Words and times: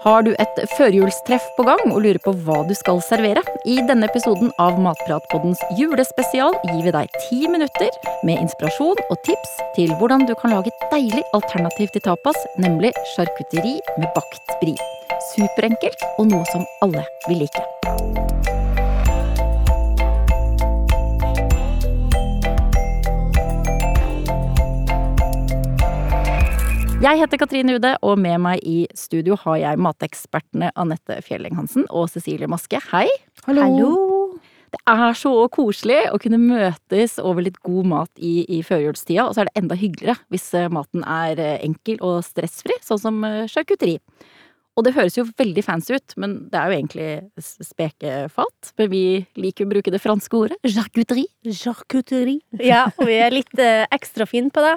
Har 0.00 0.22
du 0.24 0.30
et 0.40 0.60
førjulstreff 0.78 1.44
på 1.58 1.64
gang 1.68 1.90
og 1.90 1.98
lurer 2.00 2.20
på 2.24 2.32
hva 2.46 2.62
du 2.64 2.72
skal 2.78 3.02
servere? 3.04 3.42
I 3.68 3.76
denne 3.84 4.08
episoden 4.08 4.48
av 4.62 4.78
Matpratpoddens 4.80 5.60
julespesial 5.76 6.56
gir 6.70 6.80
vi 6.86 6.94
deg 6.94 7.20
ti 7.26 7.42
minutter 7.52 7.92
med 8.24 8.40
inspirasjon 8.40 9.04
og 9.10 9.20
tips 9.28 9.52
til 9.76 9.92
hvordan 10.00 10.24
du 10.24 10.32
kan 10.40 10.56
lage 10.56 10.72
et 10.72 10.88
deilig 10.94 11.26
alternativ 11.36 11.92
til 11.92 12.06
tapas, 12.08 12.40
nemlig 12.56 12.94
charkuteri 13.12 13.76
med 13.98 14.08
bakt 14.16 14.56
brie. 14.64 14.90
Superenkelt 15.34 16.08
og 16.16 16.32
noe 16.32 16.48
som 16.54 16.64
alle 16.80 17.04
vil 17.28 17.44
like. 17.44 18.29
Jeg 27.00 27.16
heter 27.16 27.38
Katrine 27.40 27.78
Ude, 27.78 27.94
og 28.04 28.18
med 28.20 28.42
meg 28.44 28.60
i 28.68 28.82
studio 28.92 29.32
har 29.40 29.56
jeg 29.56 29.80
matekspertene 29.80 30.68
Anette 30.76 31.14
Fjelling 31.24 31.54
Hansen 31.56 31.86
og 31.88 32.10
Cecilie 32.12 32.44
Maske. 32.44 32.76
Hei! 32.90 33.06
Hallo. 33.46 33.86
Det 34.68 34.82
er 34.84 35.16
så 35.16 35.32
koselig 35.48 36.02
å 36.12 36.18
kunne 36.20 36.36
møtes 36.42 37.14
over 37.16 37.46
litt 37.46 37.56
god 37.64 37.88
mat 37.88 38.20
i, 38.20 38.44
i 38.52 38.58
førjulstida, 38.60 39.24
og 39.24 39.32
så 39.32 39.40
er 39.42 39.48
det 39.48 39.62
enda 39.62 39.78
hyggeligere 39.80 40.20
hvis 40.28 40.44
eh, 40.52 40.68
maten 40.68 41.00
er 41.08 41.40
eh, 41.40 41.56
enkel 41.64 41.96
og 42.04 42.18
stressfri, 42.26 42.76
sånn 42.84 43.00
som 43.00 43.24
eh, 43.24 43.46
charkuteri. 43.48 43.96
Og 44.76 44.84
det 44.84 44.92
høres 44.98 45.16
jo 45.16 45.24
veldig 45.40 45.64
fancy 45.64 45.96
ut, 45.96 46.14
men 46.20 46.36
det 46.52 46.60
er 46.60 46.68
jo 46.68 46.76
egentlig 46.76 47.64
spekefat. 47.64 48.74
Men 48.76 48.92
vi 48.92 49.04
liker 49.40 49.64
å 49.64 49.72
bruke 49.72 49.92
det 49.92 50.02
franske 50.04 50.36
ordet 50.36 50.60
charcuterie. 50.76 51.32
Charcuterie. 51.48 52.44
Ja, 52.60 52.86
og 52.94 53.08
vi 53.08 53.16
er 53.24 53.34
litt 53.34 53.64
ekstra 53.90 54.28
fine 54.30 54.52
på 54.54 54.62
det. 54.68 54.76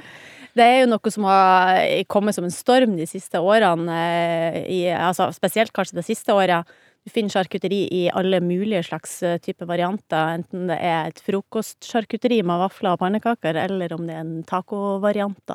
Det 0.54 0.66
er 0.66 0.84
jo 0.84 0.90
noe 0.92 1.12
som 1.14 1.26
har 1.26 1.80
kommet 2.12 2.36
som 2.38 2.46
en 2.46 2.54
storm 2.54 2.98
de 2.98 3.06
siste 3.10 3.40
årene, 3.42 3.94
eh, 3.94 4.58
i, 4.70 4.82
altså 4.94 5.32
spesielt 5.34 5.74
kanskje 5.74 5.98
det 5.98 6.06
siste 6.06 6.34
året. 6.36 6.70
Du 7.04 7.12
finner 7.12 7.34
charkuteri 7.34 7.82
i 7.92 8.10
alle 8.16 8.40
mulige 8.44 8.84
slags 8.88 9.24
eh, 9.28 9.40
typer 9.44 9.66
varianter, 9.68 10.38
enten 10.38 10.68
det 10.70 10.78
er 10.78 11.08
et 11.10 11.20
frokostcharkuteri 11.26 12.44
med 12.46 12.62
vafler 12.62 12.92
og 12.94 13.00
pannekaker, 13.02 13.54
eller 13.66 13.94
om 13.98 14.04
det 14.08 14.16
er 14.16 14.24
en 14.24 14.44
tacovariant. 14.48 15.48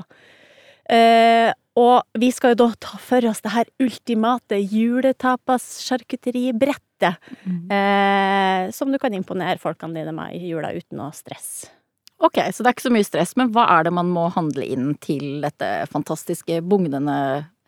Eh, 0.89 1.53
og 1.79 2.03
vi 2.19 2.33
skal 2.35 2.51
jo 2.53 2.59
da 2.65 2.69
ta 2.83 2.99
for 3.01 3.25
oss 3.31 3.41
det 3.45 3.53
her 3.55 3.67
ultimate 3.85 4.57
juletapas-charkuteribrettet. 4.59 7.15
Mm. 7.47 7.71
Eh, 7.71 8.71
som 8.75 8.93
du 8.93 8.99
kan 8.99 9.15
imponere 9.15 9.59
folkene 9.63 9.95
dine 10.01 10.13
med 10.17 10.35
i 10.35 10.51
jula 10.51 10.73
uten 10.75 11.01
å 11.05 11.13
stresse. 11.15 11.78
Ok, 12.19 12.41
så 12.53 12.65
det 12.65 12.71
er 12.71 12.75
ikke 12.75 12.89
så 12.89 12.95
mye 12.95 13.07
stress, 13.07 13.35
men 13.39 13.51
hva 13.55 13.65
er 13.77 13.87
det 13.87 13.95
man 13.95 14.09
må 14.11 14.27
handle 14.35 14.65
inn 14.67 14.93
til 15.03 15.39
dette 15.45 15.69
fantastiske, 15.93 16.61
bugnende 16.67 17.19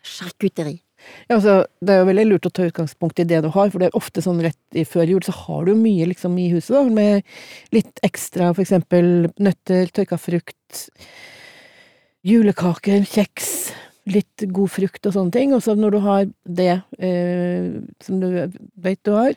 charkuteri? 0.03 0.81
Ja, 1.29 1.37
altså, 1.37 1.53
det 1.81 1.93
er 1.93 2.01
jo 2.01 2.09
veldig 2.11 2.25
lurt 2.27 2.47
å 2.49 2.51
ta 2.53 2.65
utgangspunkt 2.67 3.21
i 3.23 3.25
det 3.29 3.39
du 3.45 3.49
har, 3.53 3.71
for 3.71 3.81
det 3.81 3.89
er 3.89 3.97
ofte 3.97 4.21
sånn 4.21 4.41
rett 4.43 4.77
i 4.77 4.83
før 4.85 5.09
jul 5.13 5.23
så 5.25 5.33
har 5.37 5.65
du 5.65 5.73
mye 5.79 6.09
liksom 6.11 6.35
i 6.37 6.49
huset, 6.51 6.75
da, 6.75 6.83
med 6.91 7.75
litt 7.75 8.03
ekstra, 8.05 8.51
for 8.51 8.65
eksempel 8.65 9.31
nøtter, 9.41 9.89
tørka 9.95 10.19
frukt, 10.21 10.83
julekaker, 12.27 13.07
kjeks, 13.07 13.71
litt 14.09 14.45
god 14.49 14.71
frukt 14.73 15.05
og 15.05 15.13
sånne 15.15 15.33
ting. 15.35 15.53
Og 15.55 15.61
så 15.65 15.75
når 15.77 15.95
du 15.95 15.99
har 16.03 16.29
det 16.45 16.71
eh, 16.97 17.67
som 18.03 18.21
du 18.21 18.27
vet 18.81 19.01
du 19.05 19.13
har, 19.15 19.35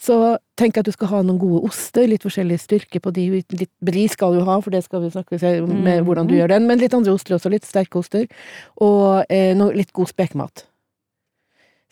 så 0.00 0.36
tenk 0.60 0.78
at 0.78 0.88
du 0.88 0.92
skal 0.94 1.10
ha 1.14 1.22
noen 1.24 1.40
gode 1.40 1.62
oster, 1.70 2.06
litt 2.10 2.26
forskjellig 2.26 2.60
styrke 2.60 3.00
på 3.02 3.14
de. 3.16 3.28
Litt 3.56 3.72
brie 3.84 4.10
skal 4.12 4.36
du 4.36 4.42
ha, 4.48 4.58
for 4.60 4.74
det 4.74 4.84
skal 4.86 5.06
vi 5.06 5.12
snakke 5.14 5.40
om 5.62 5.72
med 5.86 6.04
hvordan 6.06 6.28
du 6.28 6.36
gjør 6.36 6.52
den, 6.54 6.68
men 6.68 6.82
litt 6.82 6.94
andre 6.96 7.14
oster 7.16 7.38
også, 7.38 7.52
litt 7.52 7.68
sterke 7.68 8.02
oster. 8.02 8.28
Og 8.84 9.24
eh, 9.32 9.52
noe, 9.58 9.74
litt 9.76 9.94
god 9.96 10.12
spekemat. 10.12 10.66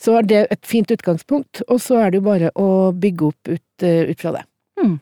Så 0.00 0.14
er 0.16 0.24
det 0.24 0.44
et 0.48 0.64
fint 0.64 0.88
utgangspunkt, 0.88 1.60
og 1.68 1.80
så 1.84 1.98
er 2.00 2.12
det 2.12 2.22
jo 2.22 2.28
bare 2.30 2.52
å 2.56 2.68
bygge 2.96 3.26
opp 3.26 3.50
ut, 3.52 3.66
uh, 3.84 4.08
ut 4.08 4.22
fra 4.22 4.32
det. 4.38 4.46
Mm. 4.80 4.94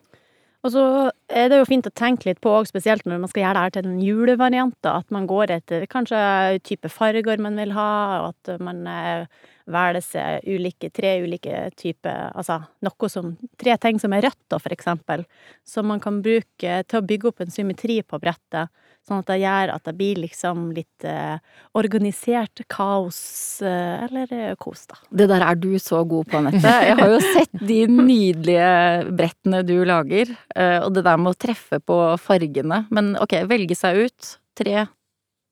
Og 0.67 0.73
så 0.73 0.83
er 1.29 1.51
det 1.51 1.59
jo 1.59 1.67
fint 1.69 1.87
å 1.87 1.93
tenke 1.95 2.29
litt 2.29 2.41
på, 2.43 2.51
spesielt 2.67 3.05
når 3.07 3.21
man 3.21 3.31
skal 3.31 3.43
gjøre 3.43 3.55
det 3.55 3.63
her 3.65 3.75
til 3.75 3.89
en 3.89 4.01
julevariant, 4.03 4.89
at 4.89 5.13
man 5.13 5.29
går 5.29 5.53
etter 5.59 5.85
kanskje 5.91 6.19
type 6.65 6.91
farger 6.91 7.41
man 7.41 7.59
vil 7.59 7.73
ha, 7.77 7.91
og 8.23 8.33
at 8.33 8.61
man 8.63 8.81
eh, 8.89 9.47
velger 9.69 10.03
seg 10.03 10.49
ulike, 10.49 10.89
tre 10.93 11.17
ulike 11.23 11.67
typer 11.77 12.31
Altså 12.33 12.59
noe 12.85 13.09
som 13.11 13.33
Tre 13.59 13.75
ting 13.81 13.99
som 14.01 14.13
er 14.15 14.25
rødt, 14.27 14.41
da, 14.51 14.59
for 14.61 14.73
eksempel, 14.73 15.25
som 15.67 15.89
man 15.89 16.01
kan 16.03 16.21
bruke 16.25 16.83
til 16.87 16.99
å 16.99 17.05
bygge 17.05 17.31
opp 17.31 17.43
en 17.43 17.51
symmetri 17.53 17.99
på 18.07 18.19
brettet. 18.21 18.71
Sånn 19.07 19.23
at 19.23 19.29
det 19.31 19.39
gjør 19.41 19.71
at 19.73 19.85
det 19.87 19.93
blir 19.97 20.19
liksom 20.21 20.65
litt 20.75 21.05
eh, 21.07 21.39
organisert 21.77 22.61
kaos, 22.71 23.19
eh, 23.65 24.05
eller 24.05 24.33
eh, 24.35 24.55
kos, 24.59 24.85
da. 24.91 24.99
Det 25.09 25.27
der 25.31 25.45
er 25.45 25.59
du 25.59 25.71
så 25.81 26.03
god 26.07 26.29
på, 26.29 26.39
Anette. 26.39 26.73
Jeg 26.89 26.97
har 26.99 27.13
jo 27.15 27.19
sett 27.23 27.63
de 27.71 27.79
nydelige 27.89 28.69
brettene 29.17 29.63
du 29.67 29.75
lager, 29.87 30.33
eh, 30.55 30.77
og 30.83 30.93
det 30.95 31.05
der 31.07 31.18
med 31.19 31.35
å 31.35 31.39
treffe 31.39 31.79
på 31.83 31.99
fargene. 32.21 32.85
Men 32.89 33.15
ok, 33.19 33.41
velge 33.49 33.75
seg 33.77 34.05
ut 34.07 34.33
tre, 34.57 34.87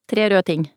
tre 0.09 0.29
røde 0.31 0.43
ting. 0.47 0.67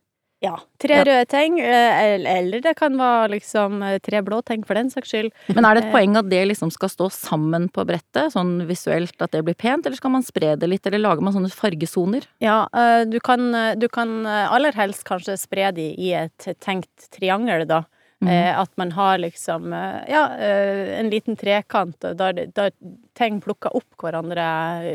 Ja. 0.40 0.54
Tre 0.80 0.94
Ja. 0.96 1.02
røde 1.04 1.26
ting, 1.28 1.58
eh, 1.60 2.16
eller 2.38 2.62
det 2.64 2.72
kan 2.78 2.94
være 2.96 3.28
liksom 3.34 3.82
eh, 3.84 3.98
tre 4.00 4.22
blå 4.24 4.38
ting, 4.42 4.62
for 4.64 4.72
den 4.72 4.88
saks 4.88 5.10
skyld. 5.12 5.32
Men 5.54 5.66
er 5.68 5.74
det 5.76 5.84
et 5.84 5.92
poeng 5.92 6.16
at 6.16 6.30
det 6.30 6.48
liksom 6.48 6.72
skal 6.72 6.88
stå 6.88 7.10
sammen 7.12 7.68
på 7.68 7.84
brettet, 7.84 8.32
sånn 8.32 8.66
visuelt 8.66 9.20
at 9.20 9.32
det 9.32 9.44
blir 9.44 9.54
pent, 9.54 9.84
eller 9.84 9.96
skal 10.00 10.10
man 10.14 10.22
spre 10.24 10.56
det 10.56 10.66
litt, 10.72 10.86
eller 10.88 10.98
lager 11.04 11.20
man 11.20 11.34
sånne 11.36 11.52
fargesoner? 11.52 12.24
Ja, 12.40 12.66
eh, 12.72 13.04
du 13.04 13.20
kan, 13.20 13.54
eh, 13.54 13.74
du 13.76 13.86
kan 13.88 14.24
eh, 14.24 14.48
aller 14.50 14.72
helst 14.72 15.04
kanskje 15.04 15.36
spre 15.38 15.70
de 15.76 15.90
i 15.92 16.14
et 16.14 16.48
tenkt 16.58 17.10
triangel, 17.12 17.66
da. 17.68 17.82
Mhm. 18.20 18.28
Eh, 18.28 18.58
At 18.60 18.70
man 18.76 18.90
har 18.92 19.18
liksom, 19.18 19.72
eh, 19.72 20.04
ja, 20.12 20.36
eh, 20.36 20.98
en 21.00 21.08
liten 21.10 21.36
trekant 21.36 22.00
der, 22.00 22.46
der 22.52 22.70
ting 23.14 23.40
plukker 23.40 23.72
opp 23.76 23.96
hverandre 23.96 24.44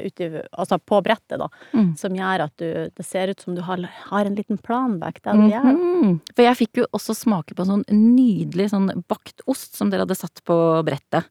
uti, 0.06 0.28
altså 0.53 0.78
på 0.78 1.02
brettet, 1.02 1.40
da. 1.41 1.50
Mm. 1.74 1.96
Som 1.97 2.13
gjør 2.13 2.44
at 2.46 2.53
du, 2.62 2.90
det 2.96 3.06
ser 3.06 3.34
ut 3.34 3.41
som 3.41 3.56
du 3.56 3.62
har, 3.66 3.81
har 4.12 4.25
en 4.25 4.36
liten 4.38 4.58
plan 4.62 5.00
bak 5.00 5.22
det 5.24 5.34
du 5.34 5.47
gjør. 5.50 5.72
Mhm. 5.74 6.19
For 6.36 6.46
jeg 6.46 6.59
fikk 6.62 6.84
jo 6.84 6.86
også 6.94 7.16
smake 7.18 7.58
på 7.58 7.66
sånn 7.66 7.84
nydelig 7.90 8.69
sånn 8.74 8.91
bakt 9.09 9.42
ost 9.47 9.75
som 9.75 9.90
dere 9.90 10.06
hadde 10.06 10.18
satt 10.22 10.44
på 10.46 10.59
brettet. 10.86 11.25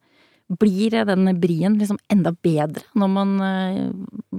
Blir 0.48 1.04
den 1.08 1.28
brien 1.40 1.78
liksom 1.80 1.98
enda 2.12 2.34
bedre 2.44 2.84
når 3.00 3.08
man 3.08 3.30
eh, 3.40 3.86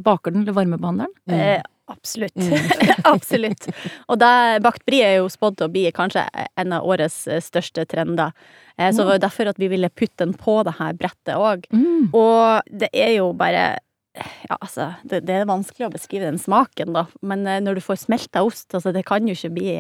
baker 0.06 0.36
den 0.36 0.44
eller 0.44 0.54
varmebehandler 0.54 1.10
den? 1.26 1.40
Eh, 1.40 1.62
absolutt. 1.90 2.38
absolutt. 3.14 3.66
Og 4.06 4.20
da, 4.22 4.60
bakt 4.62 4.86
brie 4.86 5.06
er 5.06 5.18
jo 5.18 5.32
spådd 5.34 5.58
til 5.58 5.70
å 5.70 5.74
bli 5.74 5.88
kanskje 5.96 6.28
en 6.46 6.76
av 6.78 6.86
årets 6.86 7.24
eh, 7.28 7.42
største 7.42 7.88
trender. 7.90 8.36
Eh, 8.78 8.92
så 8.92 9.02
det 9.02 9.08
var 9.10 9.18
jo 9.18 9.26
derfor 9.26 9.50
at 9.50 9.62
vi 9.62 9.72
ville 9.72 9.90
putte 9.90 10.22
den 10.22 10.36
på 10.38 10.60
det 10.68 10.76
her 10.78 10.94
brettet 11.00 11.34
òg. 11.40 11.66
Mm. 11.74 12.14
Og 12.14 12.70
det 12.70 12.92
er 12.94 13.16
jo 13.18 13.32
bare 13.38 13.66
ja, 14.16 14.58
altså, 14.58 14.90
det, 15.04 15.22
det 15.28 15.36
er 15.42 15.48
vanskelig 15.50 15.88
å 15.88 15.94
beskrive 15.94 16.28
den 16.28 16.40
smaken, 16.42 16.94
da. 16.96 17.06
Men 17.26 17.46
eh, 17.50 17.62
når 17.64 17.80
du 17.80 17.84
får 17.86 18.02
smelta 18.06 18.44
ost, 18.46 18.68
altså, 18.72 18.94
det 18.96 19.06
kan 19.08 19.28
jo 19.28 19.36
ikke 19.36 19.54
bli 19.58 19.76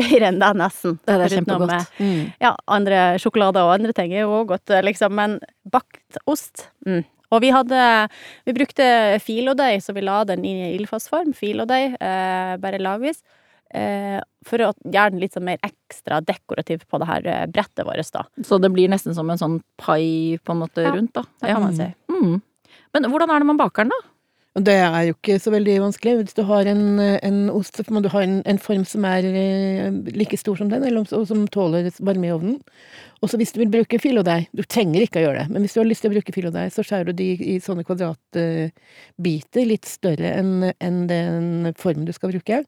bedre 0.00 0.30
enn 0.30 0.40
det, 0.42 0.52
nesten. 0.60 0.98
Det 1.06 1.16
er 1.16 1.36
kjempegodt. 1.38 1.72
med, 1.72 1.92
Mm. 1.96 2.32
Ja, 2.42 2.52
andre 2.70 3.02
sjokolader 3.22 3.66
og 3.66 3.76
andre 3.76 3.94
ting 3.96 4.12
er 4.12 4.24
jo 4.24 4.40
òg 4.40 4.50
godt, 4.54 4.72
liksom. 4.84 5.14
Men 5.16 5.38
bakt 5.70 6.18
ost 6.26 6.68
mm. 6.86 7.04
Og 7.34 7.40
vi 7.42 7.48
hadde 7.50 7.78
Vi 8.46 8.54
brukte 8.54 8.84
filodeig, 9.22 9.80
så 9.82 9.94
vi 9.96 10.04
la 10.06 10.20
den 10.28 10.44
inn 10.46 10.60
i 10.68 10.74
ildfast 10.76 11.10
form. 11.10 11.32
Filodeig, 11.34 11.96
eh, 11.98 12.54
bare 12.62 12.78
lagvis. 12.82 13.22
Eh, 13.74 14.20
for 14.46 14.62
å 14.62 14.70
gjøre 14.84 15.10
den 15.10 15.22
litt 15.24 15.34
sånn 15.34 15.46
mer 15.48 15.58
ekstra 15.66 16.20
dekorativ 16.22 16.84
på 16.86 17.00
det 17.02 17.08
her 17.08 17.26
eh, 17.26 17.46
brettet 17.50 17.82
vårt, 17.86 18.12
da. 18.14 18.22
Så 18.46 18.60
det 18.62 18.70
blir 18.74 18.90
nesten 18.92 19.16
som 19.16 19.30
en 19.30 19.40
sånn 19.40 19.56
pai 19.80 20.38
på 20.38 20.54
en 20.54 20.62
måte 20.62 20.86
Ja, 20.86 20.94
rundt, 20.94 21.16
da. 21.16 21.24
Det 21.42 21.50
kan 21.50 21.64
man 21.64 21.74
si. 21.74 21.88
Mm. 22.12 22.36
Men 22.94 23.10
hvordan 23.10 23.32
er 23.32 23.42
det 23.42 23.48
man 23.48 23.60
baker 23.60 23.86
den, 23.86 23.94
da? 23.94 24.12
Det 24.56 24.72
er 24.80 25.02
jo 25.04 25.12
ikke 25.18 25.34
så 25.42 25.50
veldig 25.52 25.74
vanskelig. 25.82 26.12
Hvis 26.22 26.36
du 26.38 26.40
har 26.48 26.68
en, 26.70 26.96
en 26.96 27.40
ost, 27.52 27.76
så 27.76 27.92
må 27.92 28.00
du 28.00 28.08
ha 28.08 28.22
en, 28.24 28.38
en 28.48 28.60
form 28.62 28.86
som 28.88 29.04
er 29.04 29.26
eh, 29.28 29.98
like 30.16 30.38
stor 30.40 30.56
som 30.56 30.70
den, 30.72 30.84
eller 30.86 31.04
som, 31.04 31.20
og 31.20 31.26
som 31.28 31.42
tåler 31.52 31.90
varme 32.00 32.30
i 32.30 32.32
ovnen. 32.32 32.54
Og 33.20 33.28
så 33.28 33.36
hvis 33.36 33.52
du 33.52 33.60
vil 33.60 33.72
bruke 33.74 34.00
filodeig, 34.00 34.48
du 34.56 34.62
trenger 34.64 35.04
ikke 35.04 35.20
å 35.20 35.26
gjøre 35.26 35.42
det, 35.42 35.52
men 35.52 35.64
hvis 35.64 35.76
du 35.76 35.82
har 35.82 35.88
lyst 35.88 36.04
til 36.04 36.12
å 36.12 36.14
bruke 36.14 36.32
filodeig, 36.32 36.72
så 36.72 36.84
skjærer 36.86 37.10
du 37.10 37.20
de 37.20 37.28
i 37.36 37.58
sånne 37.64 37.84
kvadratbiter, 37.84 39.68
litt 39.68 39.88
større 39.88 40.32
enn 40.40 40.70
en 40.72 40.98
den 41.10 41.72
formen 41.80 42.08
du 42.08 42.12
skal 42.16 42.32
bruke, 42.32 42.62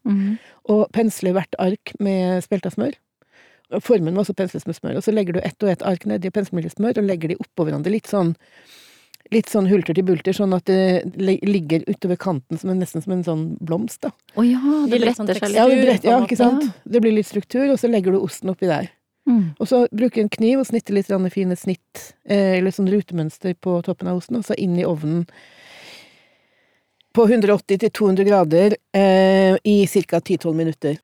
og 0.69 0.83
pensler 0.93 1.37
hvert 1.37 1.57
ark 1.61 1.93
med 2.01 2.41
spelta 2.45 2.73
smør. 2.73 2.97
Formen 3.85 4.13
må 4.17 4.25
også 4.25 4.33
pensles 4.37 4.65
med 4.65 4.77
smør, 4.77 4.97
og 4.97 5.05
så 5.05 5.13
legger 5.13 5.37
du 5.37 5.41
ett 5.45 5.65
og 5.65 5.69
ett 5.69 5.85
ark 5.85 6.05
nedi 6.09 6.33
pensmelsmør 6.33 7.01
og 7.01 7.09
legger 7.09 7.33
de 7.33 7.41
oppå 7.41 7.65
hverandre, 7.67 7.93
litt 7.93 8.09
sånn 8.09 8.33
Litt 9.29 9.51
sånn 9.51 9.67
hulter 9.69 9.93
til 9.93 10.05
bulter, 10.07 10.33
sånn 10.33 10.55
at 10.55 10.65
det 10.65 11.03
ligger 11.45 11.83
utover 11.85 12.17
kanten 12.17 12.57
som 12.57 12.71
en, 12.71 12.79
nesten 12.81 13.03
som 13.03 13.13
en 13.13 13.25
sånn 13.27 13.43
blomst, 13.61 14.01
da. 14.01 14.09
Å 14.33 14.45
ja, 14.47 14.61
det 14.89 15.01
bretter 15.03 15.37
seg 15.37 15.53
Ja, 15.53 15.67
litt. 15.69 15.77
det 15.77 15.85
brett, 15.85 16.07
ja, 16.07 16.15
ikke 16.25 16.39
sant? 16.39 16.65
Det 16.83 17.01
blir 17.03 17.13
litt 17.13 17.29
struktur, 17.29 17.67
og 17.69 17.77
så 17.77 17.91
legger 17.91 18.15
du 18.15 18.23
osten 18.23 18.49
oppi 18.49 18.65
der. 18.71 18.89
Mm. 19.29 19.51
Og 19.59 19.69
så 19.69 19.83
bruker 19.93 20.23
en 20.23 20.33
kniv 20.33 20.63
og 20.63 20.65
snitter 20.71 20.97
litt 20.97 21.11
fine 21.33 21.55
snitt, 21.55 22.15
eh, 22.25 22.57
eller 22.57 22.73
sånn 22.73 22.89
rutemønster 22.89 23.53
på 23.53 23.81
toppen 23.85 24.09
av 24.09 24.17
osten, 24.17 24.37
og 24.37 24.45
så 24.45 24.57
inn 24.57 24.79
i 24.79 24.85
ovnen 24.85 25.27
på 27.13 27.25
180 27.27 27.79
til 27.79 27.91
200 27.91 28.25
grader 28.25 28.75
eh, 28.93 29.57
i 29.63 29.85
ca. 29.85 30.19
10-12 30.19 30.53
minutter. 30.53 30.97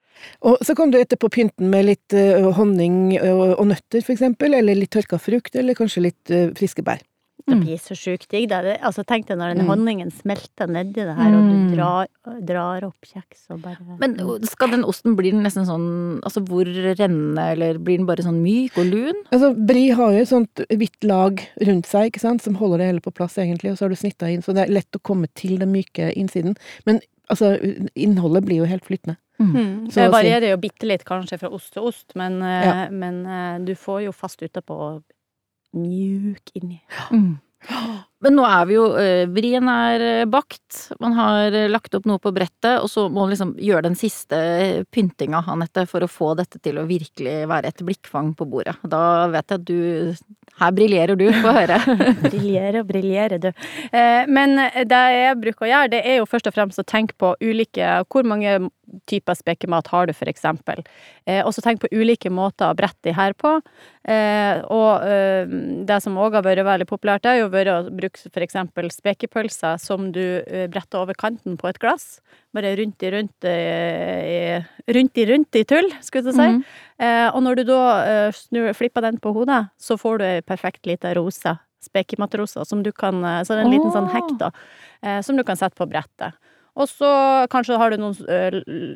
Og 0.48 0.62
så 0.66 0.76
kan 0.78 0.92
du 0.92 0.98
etterpå 1.00 1.30
pynte 1.30 1.60
den 1.60 1.70
med 1.74 1.86
litt 1.90 2.14
eh, 2.14 2.46
honning 2.58 3.18
og, 3.20 3.60
og 3.60 3.68
nøtter, 3.68 4.02
for 4.02 4.16
eksempel, 4.16 4.54
eller 4.54 4.78
litt 4.78 4.94
tørka 4.96 5.20
frukt, 5.22 5.56
eller 5.56 5.78
kanskje 5.78 6.06
litt 6.08 6.32
eh, 6.34 6.50
friske 6.58 6.86
bær. 6.86 7.04
Det 7.48 7.54
Mm. 7.54 7.62
blir 7.66 7.78
så 7.78 7.94
sjukt 7.94 8.28
digg. 8.30 8.50
Altså, 8.82 9.04
tenk 9.06 9.28
deg 9.28 9.38
når 9.38 9.54
den 9.56 9.66
Mm. 9.66 9.70
honningen 9.70 10.12
smelter 10.12 10.68
nedi 10.68 10.94
det 10.96 11.16
her, 11.16 11.36
og 11.36 11.44
Mm. 11.44 11.70
du 11.70 11.76
drar, 11.76 12.08
drar 12.44 12.84
opp 12.86 13.02
kjeks 13.06 13.52
og 13.52 13.62
bare 13.62 13.78
Men 14.00 14.16
skal 14.46 14.70
den 14.70 14.84
osten 14.84 15.16
bli 15.16 15.32
nesten 15.32 15.66
sånn 15.66 16.22
Altså 16.24 16.44
hvor 16.44 16.66
rennende, 16.66 17.52
eller 17.52 17.78
blir 17.78 17.98
den 17.98 18.06
bare 18.08 18.24
sånn 18.24 18.42
myk 18.42 18.78
og 18.78 18.86
lun? 18.88 19.14
Altså, 19.32 19.54
Brie 19.54 19.92
har 19.94 20.12
jo 20.14 20.18
et 20.22 20.28
sånt 20.28 20.56
hvitt 20.72 21.04
lag 21.04 21.40
rundt 21.62 21.86
seg, 21.86 22.12
ikke 22.12 22.20
sant, 22.22 22.42
som 22.42 22.56
holder 22.56 22.78
det 22.80 22.88
hele 22.88 23.02
på 23.02 23.14
plass, 23.14 23.36
egentlig, 23.38 23.72
og 23.72 23.78
så 23.78 23.82
har 23.82 23.90
du 23.90 23.96
snitta 23.96 24.32
inn, 24.34 24.42
så 24.42 24.54
det 24.56 24.68
er 24.70 24.74
lett 24.74 24.92
å 24.94 25.02
komme 25.04 25.28
til 25.36 25.58
den 25.60 25.72
myke 25.72 26.16
innsiden. 26.16 26.58
Men 26.86 27.00
altså, 27.30 27.60
innholdet 27.96 28.44
blir 28.46 28.58
jo 28.58 28.66
helt 28.66 28.86
flytende. 28.86 29.18
Mm. 29.40 29.88
Så 29.92 29.96
Det 29.96 30.12
varierer 30.14 30.50
jo 30.52 30.58
bitte 30.58 30.88
litt 30.88 31.04
kanskje 31.04 31.38
fra 31.38 31.50
ost 31.50 31.74
til 31.74 31.84
ost, 31.84 32.16
men, 32.16 32.42
eh, 32.42 32.64
Ja. 32.66 32.90
men 32.90 33.26
eh, 33.28 33.60
du 33.66 33.76
får 33.76 34.06
jo 34.06 34.12
fast 34.14 34.40
utapå 34.42 35.04
mjúk 35.76 36.46
inni. 36.58 36.80
Mm. 37.12 37.36
Men 38.24 38.38
nå 38.38 38.46
er 38.48 38.68
vi 38.70 38.78
jo 38.78 38.86
eh, 38.96 39.26
Vrien 39.28 39.68
er 39.70 40.04
eh, 40.04 40.28
bakt, 40.30 40.86
man 41.04 41.18
har 41.18 41.52
eh, 41.52 41.68
lagt 41.68 41.96
opp 41.98 42.08
noe 42.08 42.22
på 42.22 42.32
brettet, 42.36 42.80
og 42.80 42.88
så 42.90 43.10
må 43.10 43.26
man 43.26 43.34
liksom 43.34 43.54
gjøre 43.60 43.90
den 43.90 43.98
siste 44.00 44.38
pyntinga, 44.96 45.44
Anette, 45.52 45.84
for 45.90 46.06
å 46.06 46.10
få 46.10 46.32
dette 46.40 46.62
til 46.64 46.80
å 46.80 46.88
virkelig 46.88 47.42
være 47.52 47.74
et 47.74 47.84
blikkfang 47.86 48.32
på 48.38 48.48
bordet. 48.48 48.78
Da 48.88 49.28
vet 49.34 49.52
jeg 49.52 49.60
at 49.60 49.68
du 49.68 50.56
Her 50.56 50.72
briljerer 50.72 51.20
du, 51.20 51.26
få 51.44 51.52
høre. 51.58 51.82
briljerer 52.30 52.80
og 52.80 52.88
briljerer, 52.88 53.42
du. 53.44 53.50
Men 54.32 54.56
det 54.88 55.02
jeg 55.12 55.36
bruker 55.42 55.66
å 55.66 55.72
gjøre, 55.74 55.92
det 55.92 56.00
er 56.08 56.22
jo 56.22 56.30
først 56.32 56.48
og 56.48 56.56
fremst 56.56 56.80
å 56.80 56.88
tenke 56.88 57.18
på 57.20 57.34
ulike 57.44 57.90
Hvor 58.08 58.24
mange 58.24 58.70
typer 59.10 59.36
spekemat 59.36 59.90
har 59.92 60.08
du, 60.08 60.14
for 60.16 60.32
eksempel? 60.32 60.80
Og 61.44 61.52
så 61.52 61.64
tenk 61.66 61.82
på 61.84 61.92
ulike 61.92 62.32
måter 62.32 62.72
å 62.72 62.78
brette 62.78 63.10
de 63.10 63.16
her 63.18 63.36
på. 63.36 63.58
Og 64.78 65.06
det 65.90 66.00
som 66.06 66.22
òg 66.22 66.38
har 66.40 66.46
vært 66.46 66.64
veldig 66.70 66.88
populært, 66.88 67.26
det 67.26 67.34
er 67.34 67.42
jo 67.42 67.50
å 67.50 67.90
bruke 68.06 68.44
eksempel 68.46 68.90
spekepølser 68.94 69.80
som 69.82 70.12
du 70.16 70.42
eh, 70.46 70.66
bretter 70.72 71.02
over 71.02 71.18
kanten 71.18 71.58
på 71.58 71.70
et 71.70 71.80
glass. 71.82 72.20
Bare 72.56 72.76
rundt 72.80 73.04
i 73.04 73.12
rundt 73.12 73.48
i, 73.50 74.64
rundt 74.96 75.18
i 75.18 75.28
rundt 75.32 75.60
i 75.60 75.66
tull, 75.68 75.90
skulle 76.06 76.32
jeg 76.32 76.38
si. 76.38 76.48
Mm. 76.56 76.64
Eh, 77.02 77.28
og 77.32 77.44
når 77.44 77.60
du 77.60 77.64
da 77.72 77.82
eh, 78.06 78.32
snur, 78.36 78.72
flipper 78.78 79.06
den 79.06 79.20
på 79.22 79.34
hodet, 79.36 79.66
så 79.78 79.98
får 80.00 80.20
du 80.20 80.28
ei 80.28 80.42
perfekt 80.46 80.86
lita 80.86 81.14
rose. 81.18 81.58
Spekemattrose, 81.86 82.66
som 82.66 82.82
du 82.82 82.92
kan 82.96 83.22
eh, 83.24 83.44
Så 83.44 83.54
det 83.54 83.64
er 83.64 83.68
en 83.68 83.76
liten 83.76 83.94
sånn 83.94 84.12
hekk, 84.14 84.36
da. 84.42 84.52
Eh, 85.04 85.22
som 85.26 85.38
du 85.38 85.46
kan 85.48 85.60
sette 85.60 85.78
på 85.78 85.90
brettet. 85.90 86.38
Og 86.76 86.90
så 86.92 87.10
kanskje 87.52 87.78
har 87.80 87.94
du 87.94 88.02
noen 88.02 88.18
ø, 88.28 88.96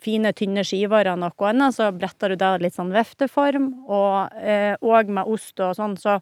fine, 0.00 0.32
tynne 0.36 0.64
skiver 0.64 1.10
av 1.10 1.18
noe 1.20 1.50
annet, 1.50 1.76
så 1.76 1.90
bretter 1.92 2.32
du 2.32 2.40
det 2.40 2.52
litt 2.62 2.76
sånn 2.78 2.94
vefteform, 2.94 3.68
og, 3.84 4.38
eh, 4.40 4.74
og 4.80 5.10
med 5.12 5.28
ost 5.28 5.60
og 5.60 5.74
sånn, 5.76 5.98
så 6.00 6.18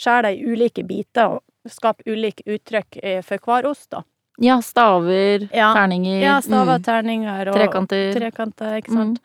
skjærer 0.00 0.28
det 0.28 0.34
i 0.36 0.52
ulike 0.52 0.84
biter 0.84 1.38
og 1.38 1.44
skap 1.68 2.00
ulike 2.06 2.42
uttrykk 2.46 2.98
eh, 3.02 3.20
for 3.22 3.38
hver 3.38 3.66
ost, 3.70 3.90
da. 3.90 4.02
Ja, 4.40 4.60
staver, 4.64 5.48
Ja. 5.52 5.74
terninger, 5.74 6.20
Ja, 6.22 6.40
staver, 6.40 6.78
Mm. 6.78 6.84
terninger 6.84 7.48
og 7.48 7.54
trekanter. 7.54 8.14
trekanter, 8.14 8.76
ikke 8.80 8.92
sant. 8.92 9.20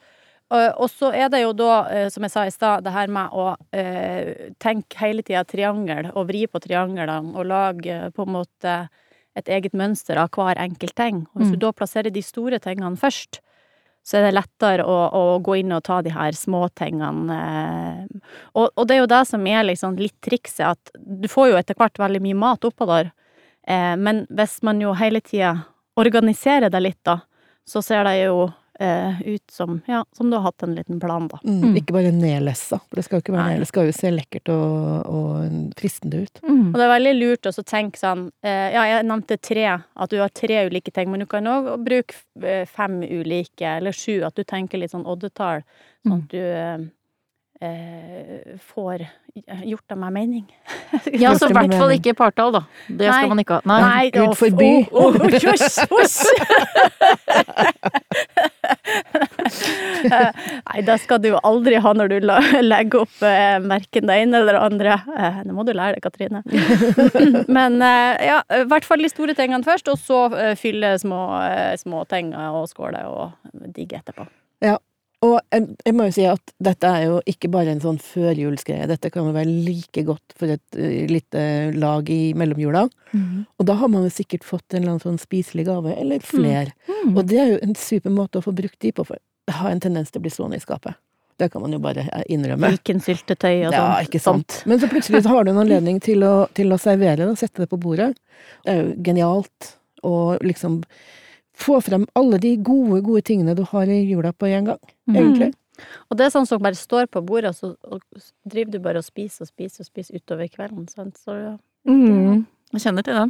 Og, 0.51 0.73
og 0.77 0.89
så 0.89 1.11
er 1.13 1.29
det 1.29 1.41
jo 1.41 1.53
da, 1.53 1.87
eh, 1.89 2.09
som 2.09 2.21
jeg 2.23 2.31
sa 2.31 2.43
i 2.45 2.49
stad, 2.51 2.83
det 2.83 2.91
her 2.93 3.07
med 3.07 3.31
å 3.31 3.55
eh, 3.73 4.51
tenke 4.59 4.97
hele 4.97 5.23
tida 5.23 5.43
triangel, 5.43 6.11
og 6.15 6.27
vri 6.27 6.45
på 6.47 6.59
trianglene, 6.61 7.33
og 7.35 7.45
lage 7.47 7.87
eh, 7.87 8.09
på 8.11 8.27
en 8.27 8.33
måte 8.33 8.89
et 9.35 9.45
eget 9.47 9.73
mønster 9.73 10.17
av 10.17 10.29
hver 10.29 10.55
enkelt 10.57 10.95
ting. 10.95 11.25
Og 11.33 11.41
hvis 11.41 11.47
Mm. 11.49 11.59
du 11.59 11.65
da 11.65 11.71
plasserer 11.71 12.11
de 12.13 12.21
store 12.21 12.59
tingene 12.59 12.95
først, 12.97 13.39
så 14.05 14.19
er 14.19 14.27
det 14.27 14.35
lettere 14.35 14.85
å, 14.85 14.95
å 15.17 15.23
gå 15.41 15.57
inn 15.63 15.73
og 15.73 15.83
ta 15.87 15.97
de 16.05 16.11
her 16.13 16.35
småtingene. 16.37 17.37
Eh, 17.41 18.33
og, 18.53 18.67
og 18.69 18.83
det 18.85 18.97
er 18.97 19.01
jo 19.01 19.09
det 19.09 19.21
som 19.31 19.47
er 19.49 19.65
liksom 19.65 19.97
litt 19.97 20.17
trikset, 20.25 20.75
at 20.75 20.99
du 21.01 21.25
får 21.31 21.51
jo 21.51 21.57
etter 21.59 21.77
hvert 21.79 21.97
veldig 22.01 22.21
mye 22.27 22.37
mat 22.43 22.67
oppå 22.69 22.87
der, 22.89 23.09
eh, 23.67 23.95
men 23.97 24.25
hvis 24.29 24.59
man 24.67 24.83
jo 24.83 24.93
hele 24.99 25.23
tida 25.25 25.55
organiserer 25.97 26.69
det 26.69 26.83
litt, 26.83 27.01
da, 27.07 27.19
så 27.65 27.81
ser 27.81 28.05
det 28.05 28.19
jo 28.19 28.45
eh, 28.79 29.21
ut 29.25 29.51
som, 29.51 29.81
ja, 29.87 30.01
som 30.15 30.29
du 30.29 30.35
har 30.37 30.43
hatt 30.49 30.63
en 30.63 30.75
liten 30.75 30.99
plan, 30.99 31.27
da. 31.31 31.39
Mm, 31.43 31.61
Mm. 31.65 31.75
Ikke 31.79 31.93
bare 31.95 32.11
nedlessa, 32.11 32.79
for 32.89 32.95
det 32.99 33.03
skal 33.05 33.17
jo 33.19 33.23
ikke 33.23 33.33
være 33.35 33.53
Nei. 33.55 33.59
Det 33.63 33.67
skal 33.69 33.85
jo 33.87 33.93
se 33.95 34.11
lekkert 34.11 34.49
og, 34.53 35.05
og 35.07 35.75
fristende 35.79 36.23
ut. 36.25 36.41
Mm. 36.43 36.67
Og 36.73 36.75
det 36.79 36.83
er 36.85 36.91
veldig 36.93 37.13
lurt 37.19 37.49
å 37.49 37.53
tenke 37.63 37.99
sånn 38.01 38.25
eh, 38.43 38.67
Ja, 38.75 38.83
jeg 38.91 39.05
nevnte 39.07 39.37
tre, 39.39 39.65
at 39.79 40.11
du 40.11 40.19
har 40.19 40.29
tre 40.35 40.65
ulike 40.67 40.91
ting, 40.91 41.09
men 41.11 41.23
du 41.23 41.27
kan 41.31 41.47
òg 41.47 41.71
bruke 41.85 42.13
eh, 42.43 42.65
fem 42.67 42.99
ulike, 43.03 43.77
eller 43.79 43.95
sju, 43.95 44.19
at 44.27 44.35
du 44.35 44.43
tenker 44.43 44.77
litt 44.81 44.91
sånn 44.93 45.07
oddetall, 45.07 45.63
sånn 46.05 46.19
at 46.19 46.29
du 46.35 46.39
eh, 46.43 46.85
eh, 47.65 48.59
får 48.73 49.05
gjort 49.65 49.91
av 49.95 49.97
meg 50.03 50.13
mening. 50.15 50.45
Ja, 51.11 51.33
så 51.35 51.49
i 51.49 51.55
hvert 51.55 51.73
fall 51.75 51.91
ikke 51.95 52.13
partall, 52.15 52.53
da. 52.55 52.61
Det 52.87 53.07
Nei. 53.09 53.15
skal 53.17 53.31
man 53.31 53.41
ikke 53.41 53.57
ha. 53.59 53.61
Nei. 53.67 54.11
Gud 54.13 54.29
å, 54.29 54.35
forby. 54.37 54.69
å, 54.91 55.09
å, 55.09 55.29
Hysj! 55.33 55.87
hysj! 55.91 57.71
Nei, 60.69 60.83
det 60.87 60.97
skal 61.03 61.21
du 61.23 61.31
aldri 61.41 61.79
ha 61.81 61.93
når 61.97 62.13
du 62.13 62.17
legger 62.25 63.03
opp 63.03 63.25
eh, 63.25 63.57
verken 63.65 64.09
det 64.09 64.19
ene 64.23 64.41
eller 64.41 64.57
det 64.57 64.63
andre. 64.69 64.97
Eh, 65.17 65.41
det 65.47 65.55
må 65.55 65.65
du 65.67 65.73
lære 65.75 65.97
deg, 65.97 66.05
Katrine. 66.05 66.43
Men 67.57 67.79
eh, 67.83 68.25
ja, 68.31 68.41
i 68.61 68.65
hvert 68.69 68.87
fall 68.87 69.03
de 69.03 69.11
store 69.11 69.37
tingene 69.37 69.65
først, 69.65 69.91
og 69.91 70.01
så 70.01 70.23
fylle 70.59 70.95
små, 71.01 71.21
små 71.81 72.03
ting 72.09 72.33
og 72.35 72.67
skåle 72.71 73.05
og 73.09 73.55
digge 73.75 73.99
etterpå. 74.01 74.27
Ja, 74.63 74.77
Og 75.25 75.39
jeg, 75.53 75.67
jeg 75.85 75.95
må 75.95 76.07
jo 76.07 76.13
si 76.13 76.25
at 76.29 76.53
dette 76.61 76.89
er 76.89 77.05
jo 77.07 77.19
ikke 77.29 77.49
bare 77.53 77.71
en 77.73 77.81
sånn 77.81 77.97
førjulsgreie. 78.03 78.87
Dette 78.89 79.09
kan 79.13 79.25
jo 79.25 79.33
være 79.35 79.49
like 79.65 80.03
godt 80.05 80.35
for 80.37 80.51
et 80.53 80.77
uh, 80.77 81.05
lite 81.09 81.45
lag 81.79 82.09
i 82.11 82.33
mellomjula. 82.37 82.85
Mm. 83.15 83.45
Og 83.57 83.69
da 83.69 83.77
har 83.79 83.91
man 83.91 84.05
jo 84.05 84.13
sikkert 84.13 84.45
fått 84.45 84.73
en 84.73 84.83
eller 84.83 84.95
annen 84.95 85.05
sånn 85.05 85.21
spiselig 85.21 85.67
gave, 85.69 85.95
eller 85.95 86.25
flere. 86.25 86.75
Mm. 86.89 87.15
Og 87.15 87.23
det 87.31 87.39
er 87.41 87.53
jo 87.53 87.63
en 87.65 87.77
super 87.79 88.13
måte 88.13 88.41
å 88.41 88.45
få 88.45 88.53
brukt 88.55 88.77
de 88.83 88.91
på, 88.95 89.07
for 89.07 89.21
det 89.47 89.53
har 89.59 89.69
en 89.71 89.79
tendens 89.83 90.11
til 90.11 90.19
å 90.19 90.25
bli 90.25 90.31
stående 90.33 90.57
i 90.57 90.63
skapet. 90.63 90.95
Det 91.37 91.49
kan 91.51 91.61
man 91.61 91.73
jo 91.75 91.79
bare 91.83 92.05
innrømme. 92.05 92.29
innrømme. 92.31 92.69
Fikensyltetøy 92.77 93.65
og 93.67 93.73
sånt. 93.73 93.75
Ja, 93.75 93.87
ikke 94.07 94.21
sant. 94.23 94.61
Men 94.65 94.79
så 94.79 94.87
plutselig 94.87 95.23
så 95.25 95.33
har 95.33 95.43
du 95.43 95.51
en 95.51 95.59
anledning 95.65 95.99
til 96.03 96.23
å, 96.23 96.47
til 96.55 96.71
å 96.71 96.77
servere 96.79 97.27
og 97.27 97.37
sette 97.37 97.65
det 97.65 97.69
på 97.69 97.79
bordet. 97.81 98.13
Det 98.63 98.71
er 98.71 98.79
jo 98.81 98.95
genialt 99.03 99.73
å 100.05 100.15
liksom 100.41 100.79
få 101.55 101.81
frem 101.83 102.05
alle 102.15 102.39
de 102.39 102.55
gode, 102.57 103.01
gode 103.03 103.21
tingene 103.27 103.55
du 103.55 103.63
har 103.67 103.87
i 103.91 104.01
jula 104.07 104.31
på 104.33 104.47
en 104.51 104.71
gang, 104.73 104.81
Mm. 105.07 105.15
egentlig. 105.21 105.53
Og 106.09 106.17
det 106.17 106.25
er 106.25 106.31
sånn 106.31 106.47
som 106.47 106.61
bare 106.63 106.75
står 106.79 107.05
på 107.11 107.21
bordet, 107.21 107.51
og 107.51 107.55
så 107.59 107.99
driver 108.47 108.71
du 108.71 108.79
bare 108.79 108.97
og 109.03 109.05
spiser 109.05 109.43
og 109.43 109.49
spiser 109.51 109.83
og 109.83 109.89
spiser 109.89 110.15
utover 110.21 110.47
kvelden. 110.47 110.87
Sant? 110.89 111.17
Så 111.19 111.35
ja. 111.35 111.57
Mm. 111.87 112.45
Jeg 112.73 112.81
kjenner 112.81 113.05
til 113.05 113.15
den. 113.15 113.29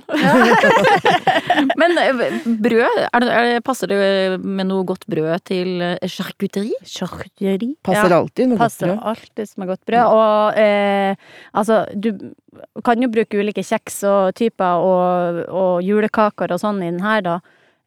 Men 1.80 2.00
eh, 2.02 2.22
brød, 2.64 3.02
er 3.04 3.22
det, 3.22 3.28
er 3.30 3.50
det, 3.50 3.64
passer 3.68 3.92
det 3.92 3.98
med 4.42 4.70
noe 4.70 4.86
godt 4.88 5.04
brød 5.12 5.44
til 5.46 5.84
eh, 5.84 6.08
charcuterie? 6.10 6.80
Charcuterie. 6.88 7.76
Passer 7.86 8.16
alltid 8.16 8.54
med 8.54 8.58
godt 8.58 8.64
passer 8.64 8.94
brød. 8.94 9.04
alltid 9.12 9.52
med 9.62 9.70
godt 9.74 9.84
brød. 9.92 10.16
Og 10.16 10.62
eh, 10.64 11.28
altså, 11.54 11.84
du 11.94 12.10
kan 12.88 13.04
jo 13.04 13.12
bruke 13.12 13.44
ulike 13.44 13.66
kjeks 13.68 14.02
og 14.10 14.34
typer 14.40 14.88
og, 14.88 15.44
og 15.52 15.86
julekaker 15.86 16.56
og 16.56 16.64
sånn 16.64 16.82
i 16.82 16.90
den 16.90 17.04
her, 17.06 17.22
da. 17.28 17.38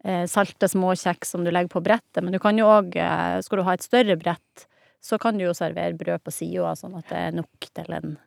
Eh, 0.05 0.29
salte 0.31 0.69
småkjeks 0.71 1.35
som 1.35 1.43
du 1.43 1.51
legger 1.51 1.73
på 1.73 1.83
brettet. 1.83 2.23
Men 2.23 2.37
du 2.37 2.39
kan 2.43 2.61
jo 2.61 2.71
òg, 2.71 2.95
eh, 2.95 3.41
skal 3.43 3.59
du 3.59 3.67
ha 3.67 3.75
et 3.75 3.89
større 3.89 4.21
brett, 4.21 4.69
så 5.03 5.19
kan 5.19 5.39
du 5.39 5.49
jo 5.49 5.57
servere 5.57 5.97
brød 5.99 6.23
på 6.23 6.35
sida, 6.35 6.77
sånn 6.79 6.97
at 6.99 7.09
det 7.11 7.19
er 7.19 7.37
nok 7.41 7.73
til 7.75 7.95
en 7.99 8.19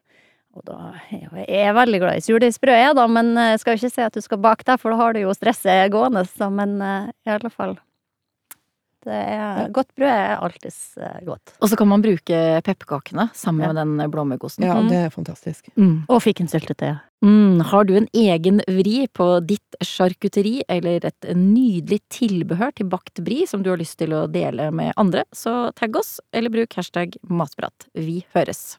og 0.56 0.66
da 0.68 0.78
er 1.12 1.46
jeg 1.48 1.62
er 1.70 1.74
veldig 1.78 2.00
glad 2.04 2.18
i 2.20 2.26
surdeigsbrød, 2.26 2.76
jeg, 2.82 2.96
da, 2.98 3.06
men 3.08 3.32
jeg 3.40 3.60
skal 3.62 3.76
jo 3.78 3.82
ikke 3.82 3.94
si 3.96 4.02
at 4.04 4.14
du 4.18 4.22
skal 4.26 4.38
bake 4.44 4.68
det, 4.68 4.80
for 4.82 4.92
da 4.92 4.98
har 5.00 5.14
du 5.16 5.22
jo 5.24 5.34
stresset 5.38 5.92
gående, 5.94 6.26
så, 6.28 6.50
men 6.52 6.76
eh, 6.82 7.08
i 7.28 7.34
alle 7.38 7.50
fall 7.54 7.78
det 9.02 9.18
er, 9.18 9.64
Godt 9.74 9.96
brød 9.98 10.12
er 10.14 10.36
alltids 10.46 10.76
eh, 11.02 11.24
godt. 11.26 11.56
Og 11.58 11.72
så 11.72 11.78
kan 11.80 11.88
man 11.90 12.04
bruke 12.04 12.38
pepperkakene 12.62 13.32
sammen 13.34 13.64
Ja. 13.66 13.72
med 13.74 13.80
den 13.98 14.12
blåmuggosten. 14.14 14.62
Ja, 14.68 14.76
Mm. 14.78 14.90
det 14.92 15.00
er 15.08 15.10
fantastisk. 15.10 15.72
Mm. 15.76 16.04
Og 16.08 16.22
fikensyltetøy. 16.22 17.00
Mm. 17.26 17.62
Har 17.66 17.84
du 17.90 17.96
en 17.98 18.08
egen 18.14 18.62
vri 18.68 19.08
på 19.10 19.42
ditt 19.44 19.80
sjarkutteri 19.82 20.62
eller 20.70 21.04
et 21.10 21.20
nydelig 21.34 22.00
tilbehør 22.14 22.76
til 22.78 22.86
bakt 22.94 23.24
bri 23.26 23.48
som 23.48 23.64
du 23.64 23.72
har 23.72 23.78
lyst 23.82 23.98
til 23.98 24.14
å 24.14 24.28
dele 24.32 24.70
med 24.72 24.94
andre, 24.98 25.24
så 25.34 25.74
tagg 25.74 25.96
oss, 25.98 26.20
eller 26.32 26.50
bruk 26.54 26.72
hashtag 26.78 27.18
matprat. 27.28 27.88
Vi 27.96 28.24
høres. 28.36 28.78